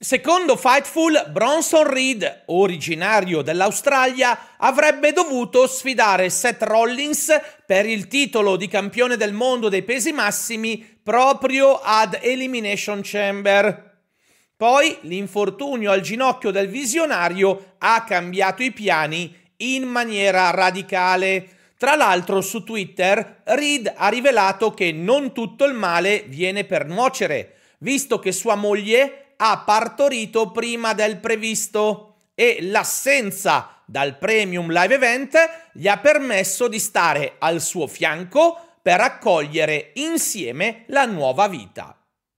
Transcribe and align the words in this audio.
Secondo 0.00 0.54
Fightful, 0.54 1.30
Bronson 1.32 1.82
Reed, 1.82 2.44
originario 2.46 3.42
dell'Australia, 3.42 4.54
avrebbe 4.56 5.10
dovuto 5.10 5.66
sfidare 5.66 6.30
Seth 6.30 6.62
Rollins 6.62 7.36
per 7.66 7.84
il 7.84 8.06
titolo 8.06 8.54
di 8.54 8.68
campione 8.68 9.16
del 9.16 9.32
mondo 9.32 9.68
dei 9.68 9.82
pesi 9.82 10.12
massimi 10.12 11.00
proprio 11.02 11.80
ad 11.82 12.16
Elimination 12.20 13.00
Chamber. 13.02 14.02
Poi 14.56 14.98
l'infortunio 15.00 15.90
al 15.90 16.00
ginocchio 16.00 16.52
del 16.52 16.68
visionario 16.68 17.74
ha 17.78 18.04
cambiato 18.04 18.62
i 18.62 18.70
piani 18.70 19.34
in 19.56 19.82
maniera 19.82 20.50
radicale. 20.50 21.72
Tra 21.76 21.96
l'altro 21.96 22.40
su 22.40 22.62
Twitter 22.62 23.40
Reed 23.42 23.92
ha 23.96 24.08
rivelato 24.08 24.70
che 24.70 24.92
non 24.92 25.32
tutto 25.32 25.64
il 25.64 25.74
male 25.74 26.22
viene 26.28 26.62
per 26.62 26.86
nuocere, 26.86 27.54
visto 27.78 28.20
che 28.20 28.30
sua 28.30 28.54
moglie 28.54 29.24
ha 29.40 29.58
partorito 29.64 30.50
prima 30.50 30.94
del 30.94 31.18
previsto 31.18 32.14
e 32.34 32.58
l'assenza 32.62 33.82
dal 33.84 34.18
Premium 34.18 34.70
Live 34.70 34.94
Event 34.94 35.36
gli 35.72 35.88
ha 35.88 35.98
permesso 35.98 36.68
di 36.68 36.78
stare 36.78 37.36
al 37.38 37.60
suo 37.60 37.86
fianco 37.86 38.58
per 38.82 39.00
accogliere 39.00 39.92
insieme 39.94 40.84
la 40.88 41.04
nuova 41.04 41.48
vita. 41.48 41.96